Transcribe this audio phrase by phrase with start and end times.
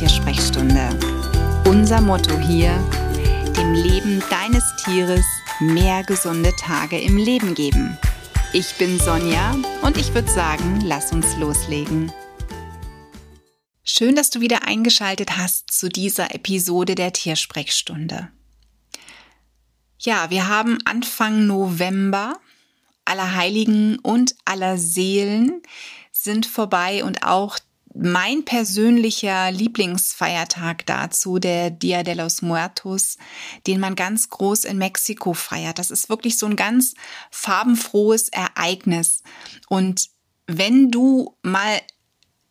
[0.00, 0.88] Tiersprechstunde.
[1.66, 2.72] Unser Motto hier,
[3.54, 5.26] dem Leben deines Tieres
[5.60, 7.98] mehr gesunde Tage im Leben geben.
[8.54, 12.10] Ich bin Sonja und ich würde sagen, lass uns loslegen.
[13.84, 18.30] Schön, dass du wieder eingeschaltet hast zu dieser Episode der Tiersprechstunde.
[19.98, 22.40] Ja, wir haben Anfang November.
[23.04, 25.60] Aller Heiligen und aller Seelen
[26.10, 27.58] sind vorbei und auch
[27.94, 33.16] mein persönlicher Lieblingsfeiertag dazu, der Dia de los Muertos,
[33.66, 35.78] den man ganz groß in Mexiko feiert.
[35.78, 36.94] Das ist wirklich so ein ganz
[37.30, 39.22] farbenfrohes Ereignis.
[39.68, 40.08] Und
[40.46, 41.80] wenn du mal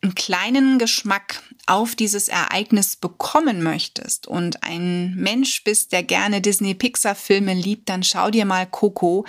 [0.02, 7.54] einen kleinen Geschmack auf dieses Ereignis bekommen möchtest und ein Mensch bist, der gerne Disney-Pixar-Filme
[7.54, 9.26] liebt, dann schau dir mal Coco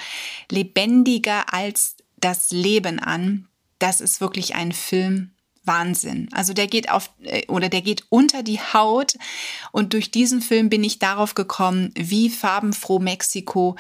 [0.51, 3.48] lebendiger als das Leben an.
[3.79, 5.32] Das ist wirklich ein Film,
[5.65, 6.29] Wahnsinn.
[6.33, 9.15] Also der geht auf äh, oder der geht unter die Haut
[9.73, 13.77] und durch diesen Film bin ich darauf gekommen, wie farbenfroh Mexiko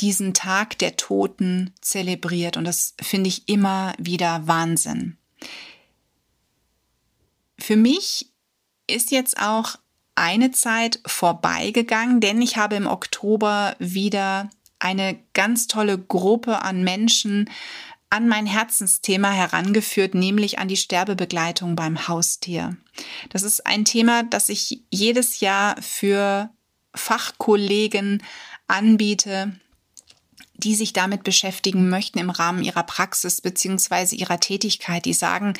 [0.00, 5.16] diesen Tag der Toten zelebriert und das finde ich immer wieder Wahnsinn.
[7.58, 8.30] Für mich
[8.86, 9.76] ist jetzt auch
[10.14, 17.50] eine Zeit vorbeigegangen, denn ich habe im Oktober wieder eine ganz tolle Gruppe an Menschen
[18.10, 22.76] an mein Herzensthema herangeführt, nämlich an die Sterbebegleitung beim Haustier.
[23.28, 26.50] Das ist ein Thema, das ich jedes Jahr für
[26.94, 28.22] Fachkollegen
[28.66, 29.58] anbiete,
[30.54, 35.54] die sich damit beschäftigen möchten im Rahmen ihrer Praxis beziehungsweise ihrer Tätigkeit, die sagen,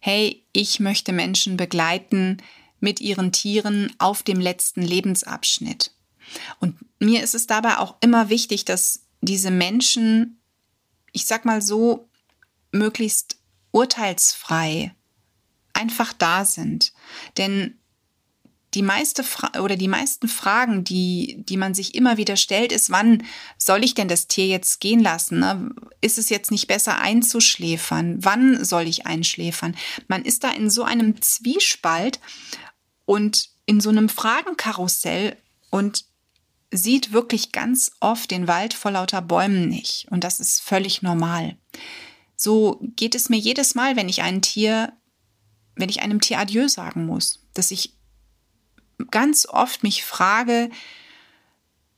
[0.00, 2.38] hey, ich möchte Menschen begleiten
[2.80, 5.90] mit ihren Tieren auf dem letzten Lebensabschnitt.
[6.60, 10.37] Und mir ist es dabei auch immer wichtig, dass diese Menschen
[11.12, 12.08] ich sag mal so,
[12.72, 13.38] möglichst
[13.70, 14.94] urteilsfrei
[15.72, 16.92] einfach da sind.
[17.36, 17.78] Denn
[18.74, 22.90] die meiste Fra oder die meisten Fragen, die, die man sich immer wieder stellt, ist,
[22.90, 23.24] wann
[23.56, 25.38] soll ich denn das Tier jetzt gehen lassen?
[25.38, 25.70] Ne?
[26.00, 28.18] Ist es jetzt nicht besser einzuschläfern?
[28.20, 29.74] Wann soll ich einschläfern?
[30.06, 32.20] Man ist da in so einem Zwiespalt
[33.06, 35.36] und in so einem Fragenkarussell
[35.70, 36.04] und
[36.70, 40.06] sieht wirklich ganz oft den Wald vor lauter Bäumen nicht.
[40.10, 41.56] Und das ist völlig normal.
[42.36, 44.92] So geht es mir jedes Mal, wenn ich ein Tier,
[45.76, 47.94] wenn ich einem Tier Adieu sagen muss, dass ich
[49.10, 50.70] ganz oft mich frage,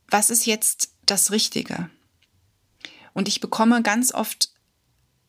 [0.08, 1.90] was ist jetzt das Richtige?
[3.12, 4.50] Und ich bekomme ganz oft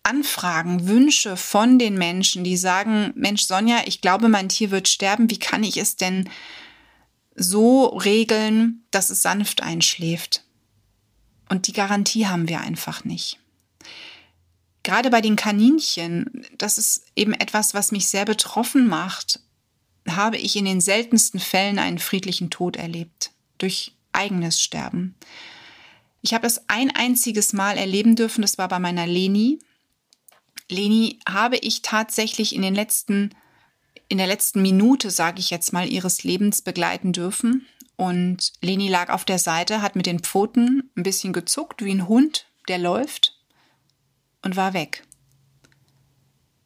[0.03, 5.29] Anfragen, Wünsche von den Menschen, die sagen, Mensch Sonja, ich glaube, mein Tier wird sterben,
[5.29, 6.29] wie kann ich es denn
[7.35, 10.43] so regeln, dass es sanft einschläft.
[11.49, 13.39] Und die Garantie haben wir einfach nicht.
[14.83, 19.39] Gerade bei den Kaninchen, das ist eben etwas, was mich sehr betroffen macht,
[20.09, 23.31] habe ich in den seltensten Fällen einen friedlichen Tod erlebt.
[23.59, 25.15] Durch eigenes Sterben.
[26.21, 29.59] Ich habe es ein einziges Mal erleben dürfen, das war bei meiner Leni.
[30.69, 33.35] Leni habe ich tatsächlich in den letzten
[34.11, 37.65] in der letzten Minute, sage ich jetzt mal, ihres Lebens begleiten dürfen.
[37.95, 42.09] Und Leni lag auf der Seite, hat mit den Pfoten ein bisschen gezuckt, wie ein
[42.09, 43.39] Hund, der läuft,
[44.41, 45.03] und war weg.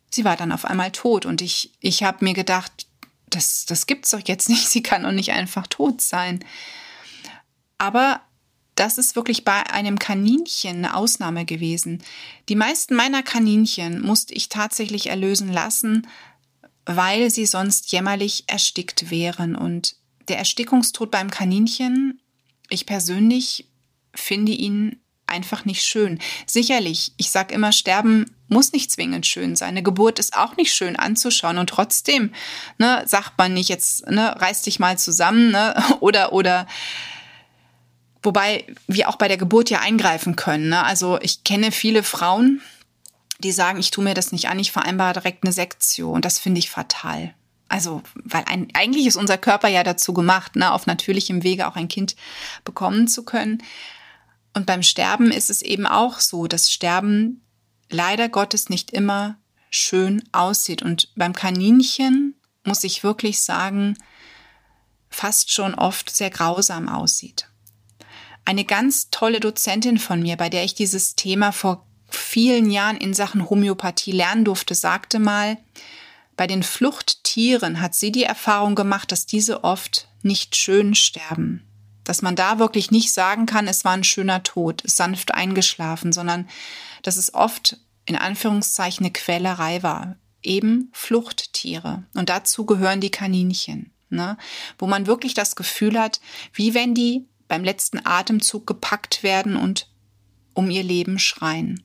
[0.09, 2.88] Sie war dann auf einmal tot und ich, ich habe mir gedacht,
[3.28, 6.44] das, das gibt's doch jetzt nicht, sie kann doch nicht einfach tot sein.
[7.78, 8.22] Aber
[8.73, 12.01] das ist wirklich bei einem Kaninchen eine Ausnahme gewesen.
[12.50, 16.07] Die meisten meiner Kaninchen musste ich tatsächlich erlösen lassen,
[16.85, 19.56] weil sie sonst jämmerlich erstickt wären.
[19.56, 19.96] Und
[20.28, 22.22] der Erstickungstod beim Kaninchen,
[22.69, 23.68] ich persönlich
[24.13, 26.19] finde ihn einfach nicht schön.
[26.46, 29.69] Sicherlich, ich sag immer, Sterben muss nicht zwingend schön sein.
[29.69, 32.31] Eine Geburt ist auch nicht schön anzuschauen und trotzdem,
[32.78, 36.67] ne, sagt man nicht jetzt, ne, reiß dich mal zusammen, ne, oder oder
[38.22, 40.70] wobei wir auch bei der Geburt ja eingreifen können.
[40.70, 40.84] Ne?
[40.84, 42.61] Also ich kenne viele Frauen,
[43.40, 46.11] die sagen, ich tue mir das nicht an, ich vereinbare direkt eine Sektio.
[46.11, 47.34] Und das finde ich fatal.
[47.67, 51.76] Also, weil ein, eigentlich ist unser Körper ja dazu gemacht, ne, auf natürlichem Wege auch
[51.76, 52.16] ein Kind
[52.64, 53.64] bekommen zu können.
[54.53, 57.41] Und beim Sterben ist es eben auch so, dass Sterben
[57.90, 59.37] leider Gottes nicht immer
[59.70, 60.82] schön aussieht.
[60.82, 63.97] Und beim Kaninchen muss ich wirklich sagen,
[65.09, 67.49] fast schon oft sehr grausam aussieht.
[68.46, 71.85] Eine ganz tolle Dozentin von mir, bei der ich dieses Thema vor
[72.16, 75.58] vielen Jahren in Sachen Homöopathie lernen durfte, sagte mal,
[76.38, 81.64] bei den Fluchttieren hat sie die Erfahrung gemacht, dass diese oft nicht schön sterben.
[82.03, 86.47] Dass man da wirklich nicht sagen kann, es war ein schöner Tod, sanft eingeschlafen, sondern
[87.03, 90.18] dass es oft in Anführungszeichen eine Quälerei war.
[90.44, 92.03] eben Fluchttiere.
[92.14, 94.38] Und dazu gehören die Kaninchen, ne?
[94.78, 96.22] wo man wirklich das Gefühl hat,
[96.53, 99.90] wie wenn die beim letzten Atemzug gepackt werden und
[100.53, 101.84] um ihr Leben schreien.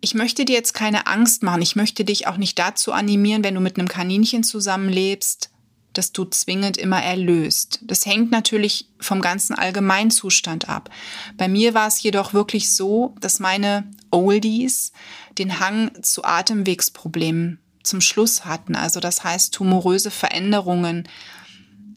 [0.00, 1.62] Ich möchte dir jetzt keine Angst machen.
[1.62, 5.50] Ich möchte dich auch nicht dazu animieren, wenn du mit einem Kaninchen zusammenlebst,
[5.92, 7.80] dass du zwingend immer erlöst.
[7.82, 10.88] Das hängt natürlich vom ganzen Allgemeinzustand ab.
[11.36, 14.92] Bei mir war es jedoch wirklich so, dass meine Oldies
[15.38, 18.76] den Hang zu Atemwegsproblemen zum Schluss hatten.
[18.76, 21.08] Also das heißt tumoröse Veränderungen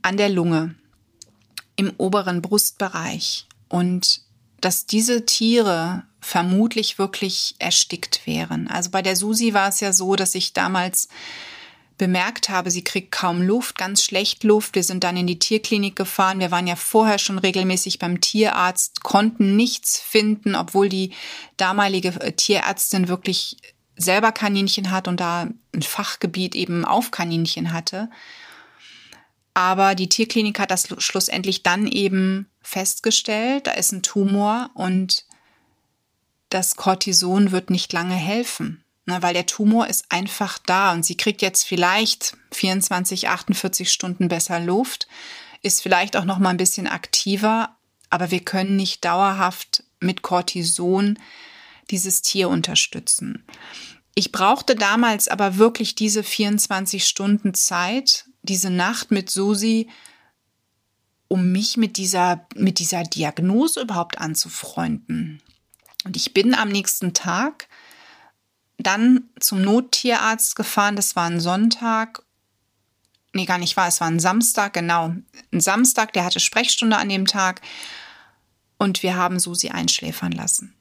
[0.01, 0.75] an der Lunge,
[1.75, 4.21] im oberen Brustbereich und
[4.61, 8.67] dass diese Tiere vermutlich wirklich erstickt wären.
[8.67, 11.09] Also bei der Susi war es ja so, dass ich damals
[11.97, 14.75] bemerkt habe, sie kriegt kaum Luft, ganz schlecht Luft.
[14.75, 16.39] Wir sind dann in die Tierklinik gefahren.
[16.39, 21.13] Wir waren ja vorher schon regelmäßig beim Tierarzt, konnten nichts finden, obwohl die
[21.57, 23.57] damalige äh, Tierärztin wirklich
[23.95, 28.09] selber Kaninchen hat und da ein Fachgebiet eben auf Kaninchen hatte.
[29.53, 35.25] Aber die Tierklinik hat das schlussendlich dann eben festgestellt, da ist ein Tumor und
[36.53, 41.17] das Cortison wird nicht lange helfen, ne, weil der Tumor ist einfach da und sie
[41.17, 45.07] kriegt jetzt vielleicht 24, 48 Stunden besser Luft,
[45.61, 47.75] ist vielleicht auch noch mal ein bisschen aktiver,
[48.09, 51.17] aber wir können nicht dauerhaft mit Cortison
[51.89, 53.45] dieses Tier unterstützen.
[54.15, 59.89] Ich brauchte damals aber wirklich diese 24 Stunden Zeit, diese Nacht mit Susi,
[61.27, 65.41] um mich mit dieser, mit dieser Diagnose überhaupt anzufreunden.
[66.03, 67.67] Und ich bin am nächsten Tag
[68.77, 70.95] dann zum Nottierarzt gefahren.
[70.95, 72.23] Das war ein Sonntag.
[73.33, 73.87] Nee, gar nicht wahr.
[73.87, 75.15] Es war ein Samstag, genau.
[75.51, 77.61] Ein Samstag, der hatte Sprechstunde an dem Tag.
[78.77, 80.75] Und wir haben Susi einschläfern lassen.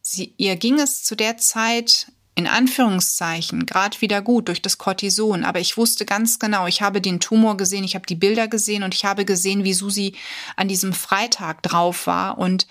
[0.00, 5.42] Sie, ihr ging es zu der Zeit in Anführungszeichen gerade wieder gut durch das Cortison,
[5.42, 8.82] aber ich wusste ganz genau, ich habe den Tumor gesehen, ich habe die Bilder gesehen
[8.82, 10.14] und ich habe gesehen, wie Susi
[10.54, 12.66] an diesem Freitag drauf war und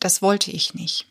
[0.00, 1.06] das wollte ich nicht.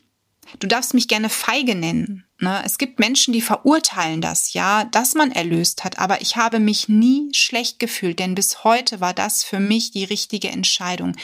[0.60, 2.24] Du darfst mich gerne feige nennen.
[2.40, 2.62] Ne?
[2.64, 6.88] Es gibt Menschen, die verurteilen das, ja, dass man erlöst hat, aber ich habe mich
[6.88, 11.16] nie schlecht gefühlt, denn bis heute war das für mich die richtige Entscheidung.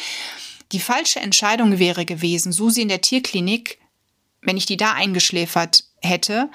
[0.72, 3.78] Die falsche Entscheidung wäre gewesen, Susi in der Tierklinik,
[4.42, 6.50] wenn ich die da eingeschläfert hätte,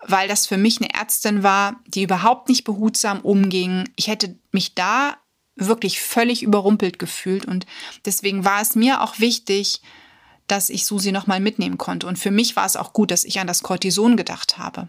[0.00, 3.88] weil das für mich eine Ärztin war, die überhaupt nicht behutsam umging.
[3.96, 5.18] Ich hätte mich da
[5.56, 7.66] wirklich völlig überrumpelt gefühlt und
[8.04, 9.82] deswegen war es mir auch wichtig,
[10.48, 12.06] dass ich Susi nochmal mitnehmen konnte.
[12.06, 14.88] Und für mich war es auch gut, dass ich an das Cortison gedacht habe.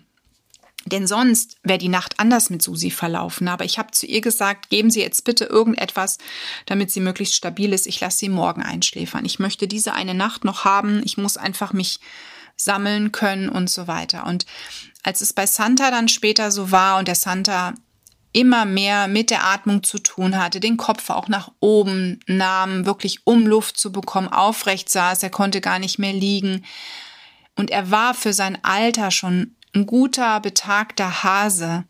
[0.85, 3.47] Denn sonst wäre die Nacht anders mit Susi verlaufen.
[3.47, 6.17] Aber ich habe zu ihr gesagt, geben Sie jetzt bitte irgendetwas,
[6.65, 7.85] damit sie möglichst stabil ist.
[7.85, 9.25] Ich lasse sie morgen einschläfern.
[9.25, 11.01] Ich möchte diese eine Nacht noch haben.
[11.03, 11.99] Ich muss einfach mich
[12.55, 14.25] sammeln können und so weiter.
[14.25, 14.45] Und
[15.03, 17.73] als es bei Santa dann später so war und der Santa
[18.31, 23.25] immer mehr mit der Atmung zu tun hatte, den Kopf auch nach oben nahm, wirklich
[23.25, 26.65] um Luft zu bekommen, aufrecht saß, er konnte gar nicht mehr liegen.
[27.55, 31.85] Und er war für sein Alter schon ein guter, betagter Hase.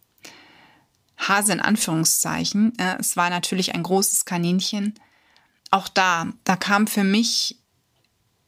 [1.17, 2.73] Hase in Anführungszeichen.
[2.99, 4.93] Es war natürlich ein großes Kaninchen.
[5.69, 7.59] Auch da, da kam für mich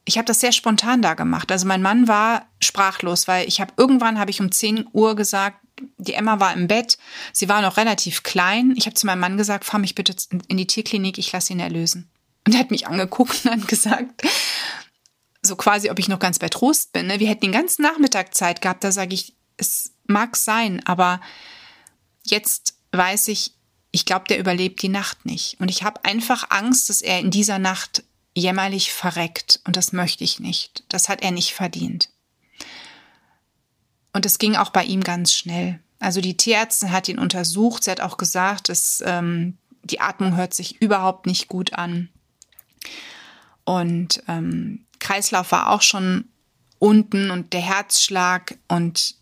[0.04, 1.52] ich habe das sehr spontan da gemacht.
[1.52, 5.58] Also mein Mann war sprachlos, weil ich habe irgendwann habe ich um 10 Uhr gesagt,
[5.98, 6.98] die Emma war im Bett,
[7.32, 8.74] sie war noch relativ klein.
[8.76, 10.14] Ich habe zu meinem Mann gesagt, fahr mich bitte
[10.48, 12.10] in die Tierklinik, ich lasse ihn erlösen.
[12.46, 14.22] Und er hat mich angeguckt und dann gesagt,
[15.42, 17.06] so quasi, ob ich noch ganz bei Trost bin.
[17.06, 17.20] Ne?
[17.20, 21.20] Wir hätten den ganzen Nachmittag Zeit gehabt, da sage ich, es mag sein, aber
[22.24, 23.52] jetzt weiß ich,
[23.90, 25.60] ich glaube, der überlebt die Nacht nicht.
[25.60, 30.24] Und ich habe einfach Angst, dass er in dieser Nacht jämmerlich verreckt und das möchte
[30.24, 30.84] ich nicht.
[30.88, 32.08] Das hat er nicht verdient.
[34.12, 35.80] Und es ging auch bei ihm ganz schnell.
[35.98, 37.84] Also die Tierärztin hat ihn untersucht.
[37.84, 42.08] Sie hat auch gesagt, dass ähm, die Atmung hört sich überhaupt nicht gut an.
[43.64, 46.28] Und ähm, Kreislauf war auch schon
[46.78, 49.14] unten und der Herzschlag und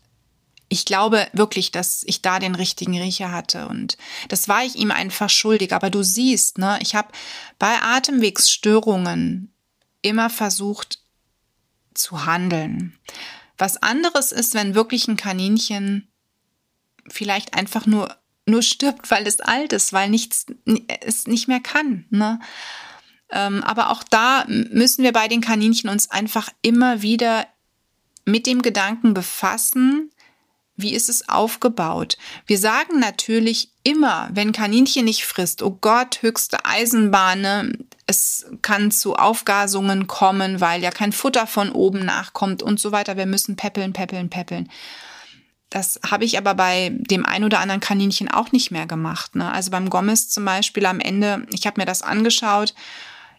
[0.67, 3.97] ich glaube wirklich, dass ich da den richtigen Riecher hatte und
[4.29, 5.73] das war ich ihm einfach schuldig.
[5.73, 7.09] Aber du siehst, ne, ich habe
[7.59, 9.53] bei Atemwegsstörungen
[10.01, 10.99] immer versucht
[11.93, 12.97] zu handeln.
[13.61, 16.07] Was anderes ist, wenn wirklich ein Kaninchen
[17.07, 20.47] vielleicht einfach nur nur stirbt, weil es alt ist, weil nichts
[21.05, 22.05] es nicht mehr kann.
[22.09, 22.39] Ne?
[23.29, 27.45] Ähm, aber auch da müssen wir bei den Kaninchen uns einfach immer wieder
[28.25, 30.09] mit dem Gedanken befassen,
[30.75, 32.17] wie ist es aufgebaut?
[32.47, 37.71] Wir sagen natürlich immer, wenn Kaninchen nicht frisst, oh Gott, höchste Eisenbahn, ne?
[38.07, 43.17] Es kann zu Aufgasungen kommen, weil ja kein Futter von oben nachkommt und so weiter.
[43.17, 44.69] Wir müssen peppeln, peppeln, peppeln.
[45.69, 49.35] Das habe ich aber bei dem ein oder anderen Kaninchen auch nicht mehr gemacht.
[49.35, 49.49] Ne?
[49.49, 52.73] Also beim Gomez zum Beispiel am Ende, ich habe mir das angeschaut,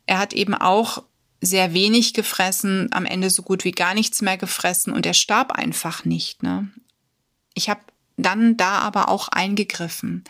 [0.06, 1.02] er hat eben auch
[1.42, 5.52] sehr wenig gefressen, am Ende so gut wie gar nichts mehr gefressen und er starb
[5.52, 6.42] einfach nicht.
[6.42, 6.70] Ne?
[7.52, 7.80] Ich habe
[8.16, 10.24] dann da aber auch eingegriffen,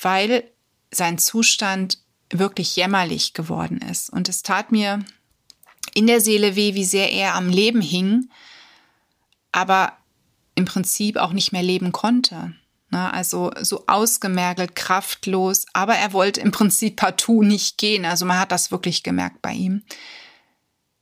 [0.00, 0.44] weil
[0.90, 1.98] sein Zustand
[2.30, 4.10] wirklich jämmerlich geworden ist.
[4.10, 5.04] Und es tat mir
[5.94, 8.28] in der Seele weh, wie sehr er am Leben hing,
[9.52, 9.92] aber
[10.54, 12.54] im Prinzip auch nicht mehr leben konnte.
[12.90, 18.04] Also so ausgemergelt, kraftlos, aber er wollte im Prinzip partout nicht gehen.
[18.04, 19.82] Also man hat das wirklich gemerkt bei ihm.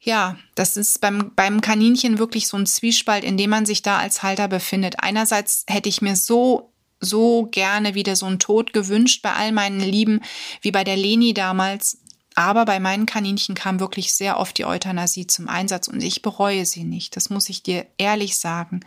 [0.01, 3.99] Ja, das ist beim, beim Kaninchen wirklich so ein Zwiespalt, in dem man sich da
[3.99, 4.97] als Halter befindet.
[4.99, 9.81] Einerseits hätte ich mir so, so gerne wieder so einen Tod gewünscht bei all meinen
[9.81, 10.21] Lieben,
[10.63, 11.99] wie bei der Leni damals.
[12.35, 16.67] Aber bei meinen Kaninchen kam wirklich sehr oft die Euthanasie zum Einsatz und ich bereue
[16.67, 17.15] sie nicht.
[17.17, 18.81] Das muss ich dir ehrlich sagen.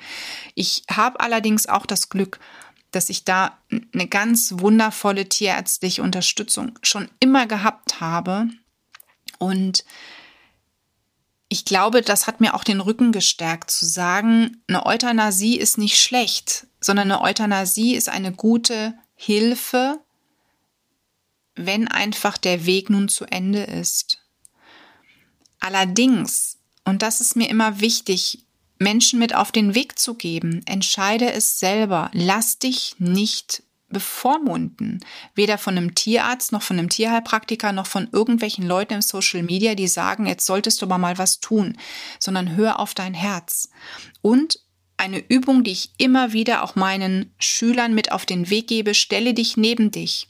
[0.53, 2.39] Ich habe allerdings auch das Glück,
[2.91, 3.57] dass ich da
[3.93, 8.47] eine ganz wundervolle tierärztliche Unterstützung schon immer gehabt habe.
[9.39, 9.85] Und
[11.49, 16.01] ich glaube, das hat mir auch den Rücken gestärkt, zu sagen, eine Euthanasie ist nicht
[16.01, 19.99] schlecht, sondern eine Euthanasie ist eine gute Hilfe,
[21.55, 24.19] wenn einfach der Weg nun zu Ende ist.
[25.59, 28.45] Allerdings, und das ist mir immer wichtig,
[28.79, 32.09] Menschen mit auf den Weg zu geben, entscheide es selber.
[32.13, 35.03] Lass dich nicht bevormunden.
[35.35, 39.75] Weder von einem Tierarzt noch von einem Tierheilpraktiker noch von irgendwelchen Leuten im Social Media,
[39.75, 41.77] die sagen, jetzt solltest du aber mal was tun,
[42.17, 43.69] sondern hör auf dein Herz.
[44.21, 44.61] Und
[44.97, 49.33] eine Übung, die ich immer wieder auch meinen Schülern mit auf den Weg gebe, stelle
[49.33, 50.27] dich neben dich.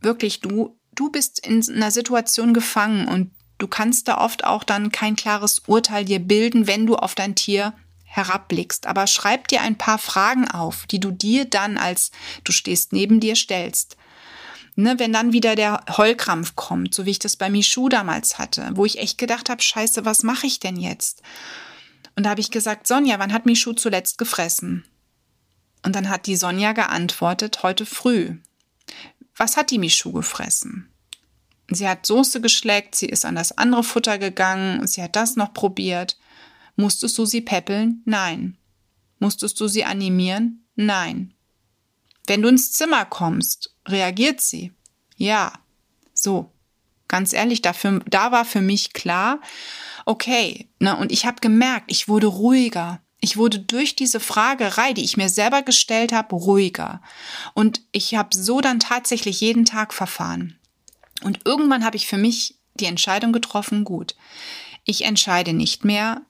[0.00, 4.92] Wirklich, du, du bist in einer Situation gefangen und du kannst da oft auch dann
[4.92, 7.72] kein klares Urteil dir bilden, wenn du auf dein Tier
[8.04, 12.12] herabblickst, aber schreib dir ein paar Fragen auf, die du dir dann, als
[12.44, 13.96] du stehst neben dir, stellst.
[14.78, 18.70] Ne, wenn dann wieder der Heulkrampf kommt, so wie ich das bei Michu damals hatte,
[18.74, 21.22] wo ich echt gedacht habe, scheiße, was mache ich denn jetzt?
[22.16, 24.84] Und da habe ich gesagt, Sonja, wann hat Michu zuletzt gefressen?
[25.84, 28.38] Und dann hat die Sonja geantwortet, heute früh.
[29.36, 30.90] Was hat die Michu gefressen?
[31.70, 35.52] Sie hat Soße geschleckt, sie ist an das andere Futter gegangen, sie hat das noch
[35.52, 36.16] probiert.
[36.76, 38.02] Musstest du sie peppeln?
[38.04, 38.56] Nein.
[39.18, 40.64] Musstest du sie animieren?
[40.74, 41.34] Nein.
[42.26, 44.72] Wenn du ins Zimmer kommst, reagiert sie?
[45.16, 45.52] Ja.
[46.14, 46.52] So.
[47.08, 49.40] Ganz ehrlich, dafür, da war für mich klar,
[50.06, 53.02] okay, ne, und ich habe gemerkt, ich wurde ruhiger.
[53.20, 57.02] Ich wurde durch diese Fragerei, die ich mir selber gestellt habe, ruhiger.
[57.54, 60.58] Und ich habe so dann tatsächlich jeden Tag verfahren.
[61.22, 64.14] Und irgendwann habe ich für mich die Entscheidung getroffen, gut,
[64.84, 66.22] ich entscheide nicht mehr,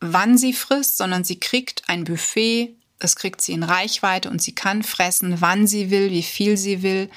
[0.00, 4.54] wann sie frisst, sondern sie kriegt ein Buffet, das kriegt sie in Reichweite und sie
[4.54, 7.08] kann fressen, wann sie will, wie viel sie will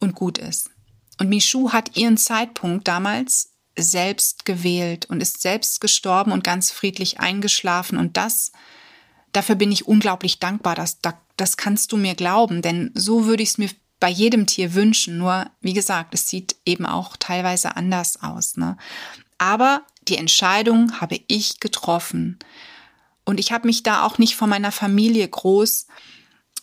[0.00, 0.70] und gut ist.
[1.18, 7.20] Und Michu hat ihren Zeitpunkt damals selbst gewählt und ist selbst gestorben und ganz friedlich
[7.20, 8.52] eingeschlafen und das
[9.34, 10.98] dafür bin ich unglaublich dankbar, dass
[11.36, 15.18] das kannst du mir glauben, denn so würde ich es mir bei jedem Tier wünschen.
[15.18, 18.56] Nur, wie gesagt, es sieht eben auch teilweise anders aus.
[18.56, 18.76] Ne?
[19.38, 22.38] Aber die Entscheidung habe ich getroffen.
[23.24, 25.86] Und ich habe mich da auch nicht von meiner Familie groß,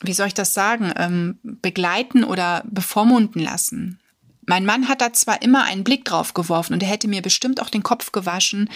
[0.01, 3.99] wie soll ich das sagen, ähm, begleiten oder bevormunden lassen.
[4.45, 7.62] Mein Mann hat da zwar immer einen Blick drauf geworfen und er hätte mir bestimmt
[7.62, 8.69] auch den Kopf gewaschen,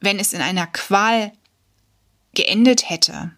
[0.00, 1.32] wenn es in einer Qual
[2.34, 3.32] geendet hätte.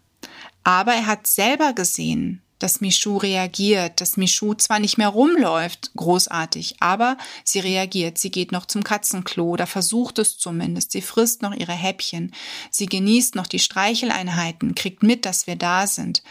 [0.65, 6.77] Aber er hat selber gesehen, dass Michu reagiert, dass Michu zwar nicht mehr rumläuft, großartig,
[6.81, 8.19] aber sie reagiert.
[8.19, 10.93] Sie geht noch zum Katzenklo oder versucht es zumindest.
[10.93, 12.33] Sie frisst noch ihre Häppchen.
[12.71, 16.23] Sie genießt noch die Streicheleinheiten, kriegt mit, dass wir da sind.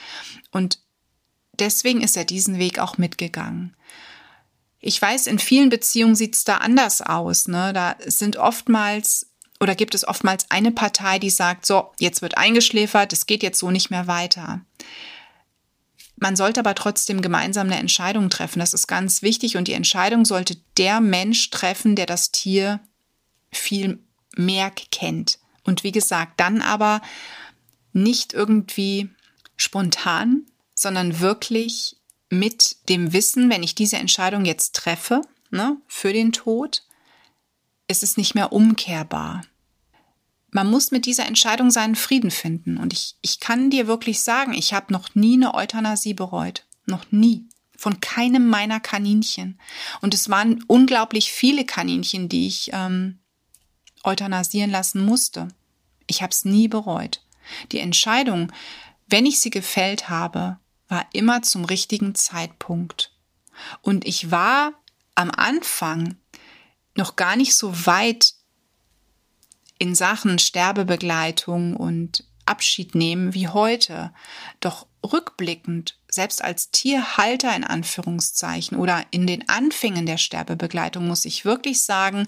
[0.52, 0.80] Und
[1.60, 3.76] deswegen ist er diesen Weg auch mitgegangen.
[4.88, 7.48] Ich weiß, in vielen Beziehungen sieht es da anders aus.
[7.48, 7.74] Ne?
[7.74, 13.12] Da sind oftmals oder gibt es oftmals eine Partei, die sagt, so, jetzt wird eingeschläfert,
[13.12, 14.62] es geht jetzt so nicht mehr weiter.
[16.18, 18.60] Man sollte aber trotzdem gemeinsam eine Entscheidung treffen.
[18.60, 22.80] Das ist ganz wichtig und die Entscheidung sollte der Mensch treffen, der das Tier
[23.52, 23.98] viel
[24.36, 25.40] mehr kennt.
[25.64, 27.02] Und wie gesagt, dann aber
[27.92, 29.10] nicht irgendwie
[29.58, 31.98] spontan, sondern wirklich
[32.40, 36.84] mit dem Wissen, wenn ich diese Entscheidung jetzt treffe, ne, für den Tod,
[37.88, 39.44] ist es nicht mehr umkehrbar
[40.56, 42.78] man muss mit dieser Entscheidung seinen Frieden finden.
[42.78, 46.66] Und ich, ich kann dir wirklich sagen, ich habe noch nie eine Euthanasie bereut.
[46.86, 47.50] Noch nie.
[47.78, 49.60] Von keinem meiner Kaninchen.
[50.00, 53.20] Und es waren unglaublich viele Kaninchen, die ich ähm,
[54.04, 55.50] euthanasieren lassen musste.
[56.08, 57.22] Ich habe es nie bereut.
[57.74, 58.50] Die Entscheidung,
[59.08, 63.12] wenn ich sie gefällt habe, war immer zum richtigen Zeitpunkt.
[63.82, 64.74] Und ich war
[65.16, 66.16] am Anfang
[66.96, 68.34] noch gar nicht so weit
[69.78, 74.14] in Sachen Sterbebegleitung und Abschied nehmen wie heute.
[74.60, 81.46] Doch rückblickend, selbst als Tierhalter in Anführungszeichen oder in den Anfängen der Sterbebegleitung, muss ich
[81.46, 82.28] wirklich sagen,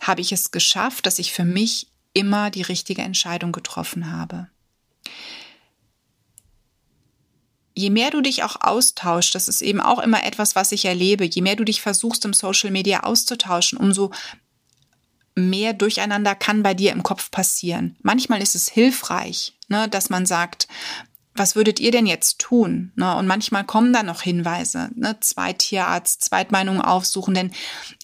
[0.00, 4.48] habe ich es geschafft, dass ich für mich immer die richtige Entscheidung getroffen habe.
[7.78, 11.26] Je mehr du dich auch austauschst, das ist eben auch immer etwas, was ich erlebe,
[11.26, 14.12] je mehr du dich versuchst im Social Media auszutauschen, umso
[15.34, 17.96] mehr Durcheinander kann bei dir im Kopf passieren.
[18.00, 20.68] Manchmal ist es hilfreich, ne, dass man sagt,
[21.38, 22.92] was würdet ihr denn jetzt tun?
[22.96, 23.14] Ne?
[23.16, 25.18] Und manchmal kommen da noch Hinweise, ne?
[25.20, 27.52] Zweitierarzt, Zweitmeinung aufsuchen, denn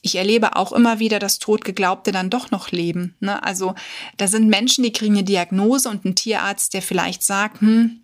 [0.03, 3.17] ich erlebe auch immer wieder, dass Totgeglaubte dann doch noch leben.
[3.21, 3.43] Ne?
[3.43, 3.75] Also
[4.17, 8.02] da sind Menschen, die kriegen eine Diagnose und ein Tierarzt, der vielleicht sagt, hm,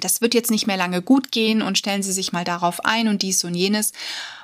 [0.00, 3.08] das wird jetzt nicht mehr lange gut gehen und stellen Sie sich mal darauf ein
[3.08, 3.92] und dies und jenes.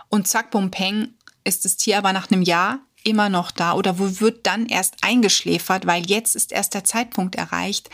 [0.08, 1.08] Und zack, bum, peng,
[1.44, 4.96] ist das Tier aber nach einem Jahr immer noch da oder wo wird dann erst
[5.02, 7.90] eingeschläfert, weil jetzt ist erst der Zeitpunkt erreicht,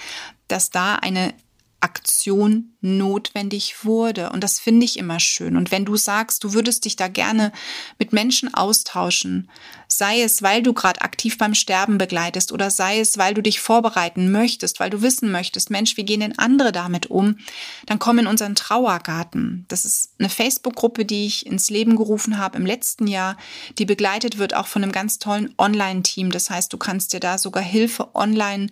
[0.49, 1.35] dass da eine
[1.81, 4.31] Aktion notwendig wurde.
[4.31, 5.57] Und das finde ich immer schön.
[5.57, 7.53] Und wenn du sagst, du würdest dich da gerne
[7.99, 9.49] mit Menschen austauschen,
[9.87, 13.61] sei es, weil du gerade aktiv beim Sterben begleitest oder sei es, weil du dich
[13.61, 17.39] vorbereiten möchtest, weil du wissen möchtest, Mensch, wie gehen denn andere damit um,
[17.87, 19.65] dann komm in unseren Trauergarten.
[19.69, 23.37] Das ist eine Facebook-Gruppe, die ich ins Leben gerufen habe im letzten Jahr,
[23.79, 26.33] die begleitet wird auch von einem ganz tollen Online-Team.
[26.33, 28.69] Das heißt, du kannst dir da sogar Hilfe online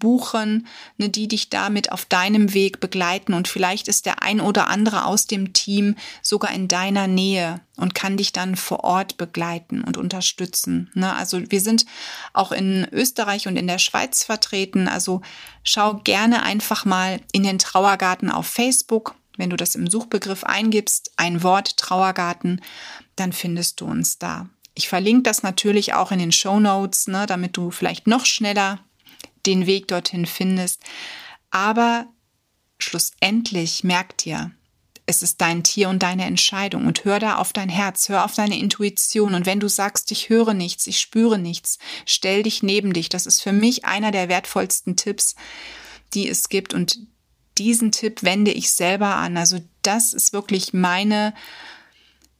[0.00, 0.66] buchen,
[0.98, 3.32] ne, die dich damit auf deinem Weg begleiten.
[3.32, 7.94] Und vielleicht ist der ein oder andere aus dem Team sogar in deiner Nähe und
[7.94, 10.90] kann dich dann vor Ort begleiten und unterstützen.
[10.94, 11.14] Ne?
[11.14, 11.86] Also wir sind
[12.32, 14.88] auch in Österreich und in der Schweiz vertreten.
[14.88, 15.22] Also
[15.62, 19.14] schau gerne einfach mal in den Trauergarten auf Facebook.
[19.36, 22.60] Wenn du das im Suchbegriff eingibst, ein Wort Trauergarten,
[23.16, 24.48] dann findest du uns da.
[24.74, 28.80] Ich verlinke das natürlich auch in den Show Notes, ne, damit du vielleicht noch schneller
[29.46, 30.82] den Weg dorthin findest.
[31.50, 32.06] Aber
[32.78, 34.52] schlussendlich merkt dir,
[35.06, 38.34] es ist dein Tier und deine Entscheidung und hör da auf dein Herz, hör auf
[38.34, 42.92] deine Intuition und wenn du sagst, ich höre nichts, ich spüre nichts, stell dich neben
[42.92, 43.08] dich.
[43.08, 45.34] Das ist für mich einer der wertvollsten Tipps,
[46.14, 47.00] die es gibt und
[47.58, 49.36] diesen Tipp wende ich selber an.
[49.36, 51.34] Also das ist wirklich meine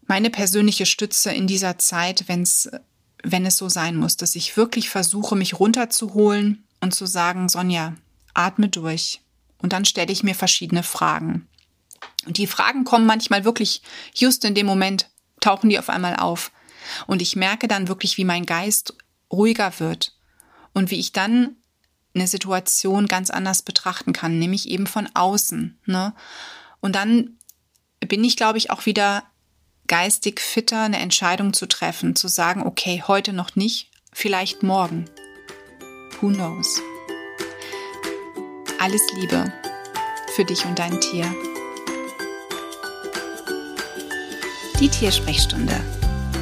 [0.06, 2.68] meine persönliche Stütze in dieser Zeit, wenn's
[3.22, 7.94] wenn es so sein muss, dass ich wirklich versuche, mich runterzuholen, und zu sagen, Sonja,
[8.34, 9.20] atme durch.
[9.58, 11.46] Und dann stelle ich mir verschiedene Fragen.
[12.26, 13.82] Und die Fragen kommen manchmal wirklich
[14.14, 15.08] just in dem Moment,
[15.40, 16.50] tauchen die auf einmal auf.
[17.06, 18.94] Und ich merke dann wirklich, wie mein Geist
[19.30, 20.16] ruhiger wird
[20.72, 21.56] und wie ich dann
[22.14, 25.78] eine Situation ganz anders betrachten kann, nämlich eben von außen.
[25.86, 26.14] Ne?
[26.80, 27.36] Und dann
[28.00, 29.24] bin ich, glaube ich, auch wieder
[29.86, 35.08] geistig fitter, eine Entscheidung zu treffen, zu sagen, okay, heute noch nicht, vielleicht morgen.
[36.20, 36.80] Who knows?
[38.78, 39.50] Alles Liebe
[40.34, 41.24] für dich und dein Tier.
[44.78, 45.74] Die Tiersprechstunde.